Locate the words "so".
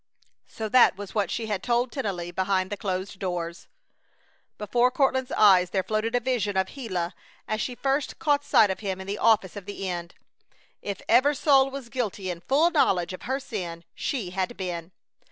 0.47-0.67